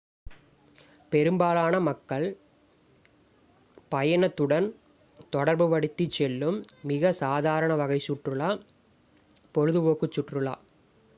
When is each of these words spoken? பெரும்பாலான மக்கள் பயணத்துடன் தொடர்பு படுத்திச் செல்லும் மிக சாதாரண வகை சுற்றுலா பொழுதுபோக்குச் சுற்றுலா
பெரும்பாலான 1.11 1.79
மக்கள் 1.79 2.25
பயணத்துடன் 3.91 4.67
தொடர்பு 5.29 5.69
படுத்திச் 5.69 6.11
செல்லும் 6.11 6.57
மிக 6.83 7.11
சாதாரண 7.13 7.75
வகை 7.75 7.99
சுற்றுலா 7.99 8.49
பொழுதுபோக்குச் 9.55 10.11
சுற்றுலா 10.11 10.55